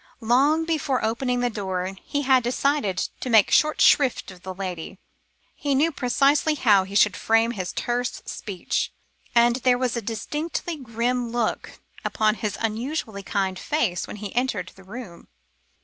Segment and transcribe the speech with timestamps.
[0.23, 4.97] Long before opening the door, he had decided to make short shrift of the lady
[5.53, 8.91] he knew precisely how he should frame his terse speech
[9.35, 14.71] and there was a distinctly grim look upon his usually kindly face, when he entered
[14.75, 15.27] the room.